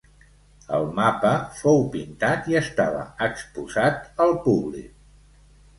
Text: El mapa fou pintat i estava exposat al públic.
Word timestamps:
El 0.77 0.87
mapa 0.99 1.33
fou 1.59 1.83
pintat 1.97 2.49
i 2.53 2.59
estava 2.63 3.07
exposat 3.29 4.05
al 4.29 4.37
públic. 4.49 4.95